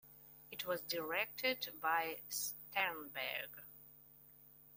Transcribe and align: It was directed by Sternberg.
It 0.49 0.65
was 0.65 0.81
directed 0.81 1.71
by 1.79 2.17
Sternberg. 2.27 3.51